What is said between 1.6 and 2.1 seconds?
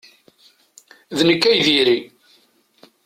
diri!